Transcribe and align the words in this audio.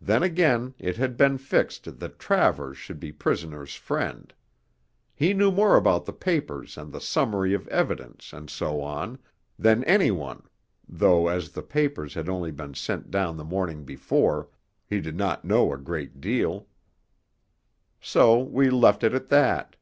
Then 0.00 0.24
again 0.24 0.74
it 0.76 0.96
had 0.96 1.16
been 1.16 1.38
fixed 1.38 2.00
that 2.00 2.18
Travers 2.18 2.76
should 2.78 2.98
be 2.98 3.12
Prisoner's 3.12 3.76
Friend; 3.76 4.34
he 5.14 5.32
knew 5.34 5.52
more 5.52 5.76
about 5.76 6.04
the 6.04 6.12
Papers 6.12 6.76
and 6.76 6.90
the 6.92 7.00
Summary 7.00 7.54
of 7.54 7.68
Evidence, 7.68 8.32
and 8.32 8.50
so 8.50 8.80
on, 8.80 9.20
than 9.56 9.84
any 9.84 10.10
one 10.10 10.48
(though 10.88 11.28
as 11.28 11.52
the 11.52 11.62
papers 11.62 12.12
had 12.14 12.28
only 12.28 12.50
been 12.50 12.74
sent 12.74 13.08
down 13.12 13.36
the 13.36 13.44
morning 13.44 13.84
before, 13.84 14.48
he 14.84 15.00
did 15.00 15.16
not 15.16 15.44
know 15.44 15.72
a 15.72 15.78
great 15.78 16.20
deal). 16.20 16.66
So 18.00 18.40
we 18.40 18.68
left 18.68 19.04
it 19.04 19.14
at 19.14 19.28
that. 19.28 19.76